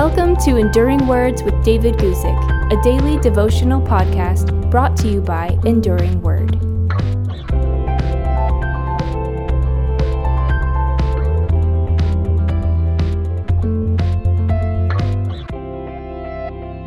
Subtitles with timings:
[0.00, 5.58] Welcome to Enduring Words with David Guzik, a daily devotional podcast brought to you by
[5.64, 6.52] Enduring Word.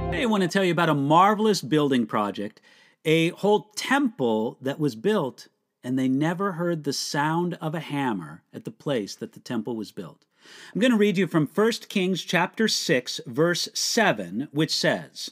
[0.05, 2.61] Today, I want to tell you about a marvelous building project,
[3.03, 5.49] a whole temple that was built,
[5.83, 9.75] and they never heard the sound of a hammer at the place that the temple
[9.75, 10.23] was built.
[10.73, 15.31] I'm going to read you from 1 Kings chapter 6 verse 7 which says,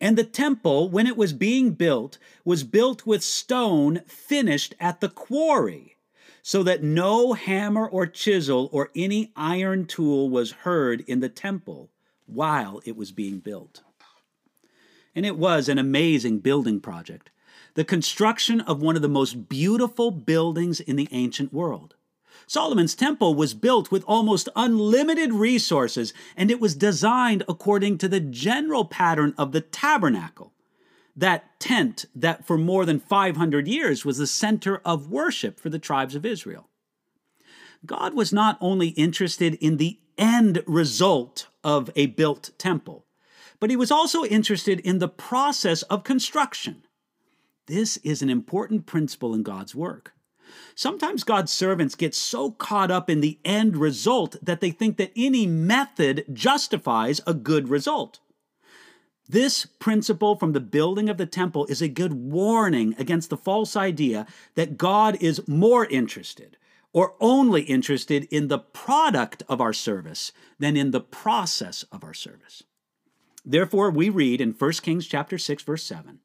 [0.00, 5.08] "And the temple when it was being built was built with stone finished at the
[5.08, 5.96] quarry,
[6.42, 11.90] so that no hammer or chisel or any iron tool was heard in the temple
[12.26, 13.82] while it was being built."
[15.14, 17.30] And it was an amazing building project,
[17.74, 21.95] the construction of one of the most beautiful buildings in the ancient world.
[22.46, 28.20] Solomon's temple was built with almost unlimited resources, and it was designed according to the
[28.20, 30.52] general pattern of the tabernacle,
[31.16, 35.78] that tent that for more than 500 years was the center of worship for the
[35.78, 36.68] tribes of Israel.
[37.84, 43.04] God was not only interested in the end result of a built temple,
[43.60, 46.82] but he was also interested in the process of construction.
[47.66, 50.12] This is an important principle in God's work.
[50.74, 55.12] Sometimes God's servants get so caught up in the end result that they think that
[55.16, 58.20] any method justifies a good result.
[59.28, 63.74] This principle from the building of the temple is a good warning against the false
[63.74, 66.56] idea that God is more interested
[66.92, 72.14] or only interested in the product of our service than in the process of our
[72.14, 72.62] service.
[73.44, 76.20] Therefore, we read in 1 Kings chapter 6 verse 7,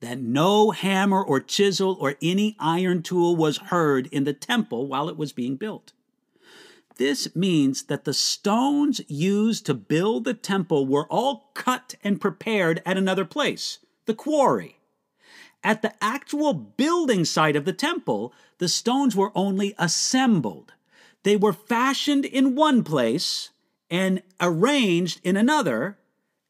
[0.00, 5.08] that no hammer or chisel or any iron tool was heard in the temple while
[5.08, 5.92] it was being built.
[6.96, 12.82] This means that the stones used to build the temple were all cut and prepared
[12.86, 14.78] at another place, the quarry.
[15.62, 20.72] At the actual building site of the temple, the stones were only assembled.
[21.22, 23.50] They were fashioned in one place
[23.90, 25.98] and arranged in another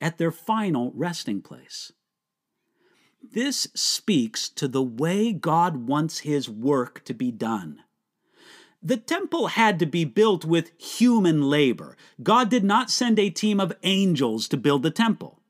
[0.01, 1.93] at their final resting place.
[3.33, 7.83] This speaks to the way God wants his work to be done.
[8.83, 11.97] The temple had to be built with human labor.
[12.23, 15.41] God did not send a team of angels to build the temple.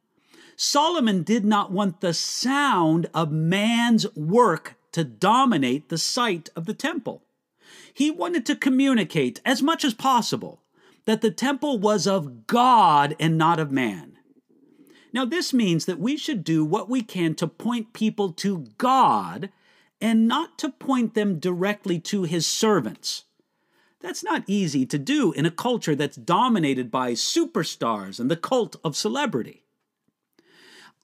[0.57, 6.75] Solomon did not want the sound of man's work to dominate the site of the
[6.75, 7.25] temple.
[7.93, 10.63] He wanted to communicate as much as possible
[11.05, 14.16] that the temple was of God and not of man.
[15.17, 19.49] Now, this means that we should do what we can to point people to God
[19.99, 23.25] and not to point them directly to his servants.
[24.01, 28.77] That's not easy to do in a culture that's dominated by superstars and the cult
[28.85, 29.63] of celebrity.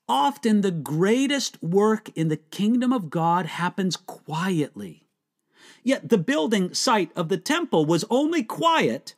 [0.07, 5.07] Often the greatest work in the kingdom of God happens quietly.
[5.83, 9.15] Yet the building site of the temple was only quiet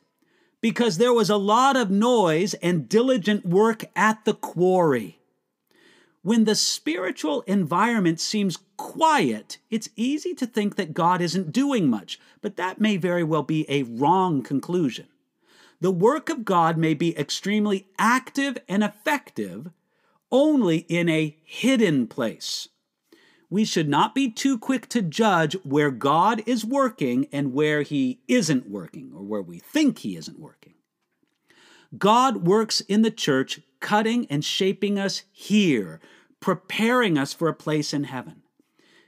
[0.65, 5.19] because there was a lot of noise and diligent work at the quarry.
[6.23, 12.19] When the spiritual environment seems quiet, it's easy to think that God isn't doing much,
[12.41, 15.05] but that may very well be a wrong conclusion.
[15.81, 19.69] The work of God may be extremely active and effective
[20.31, 22.69] only in a hidden place
[23.49, 28.19] we should not be too quick to judge where God is working and where he
[28.27, 30.73] isn't working, or where we think he isn't working.
[31.97, 35.99] God works in the church, cutting and shaping us here,
[36.39, 38.41] preparing us for a place in heaven.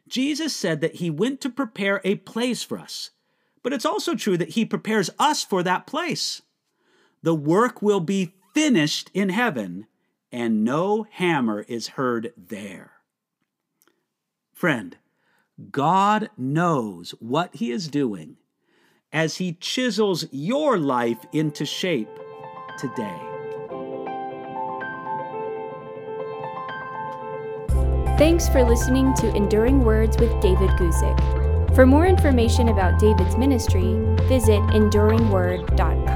[0.07, 3.11] Jesus said that he went to prepare a place for us,
[3.63, 6.41] but it's also true that he prepares us for that place.
[7.23, 9.87] The work will be finished in heaven,
[10.31, 12.97] and no hammer is heard there.
[14.57, 14.97] Friend,
[15.70, 18.37] God knows what He is doing
[19.14, 22.09] as He chisels your life into shape
[22.79, 23.20] today.
[28.17, 31.76] Thanks for listening to Enduring Words with David Guzik.
[31.76, 33.93] For more information about David's ministry,
[34.28, 36.06] visit enduringword.org.